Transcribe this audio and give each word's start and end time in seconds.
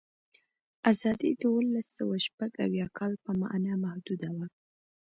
آزادي 0.91 1.31
د 1.35 1.41
اوولسسوهشپږاویا 1.53 2.87
کال 2.97 3.13
په 3.23 3.31
معنا 3.41 3.73
محدوده 3.83 4.29
وه. 4.35 4.47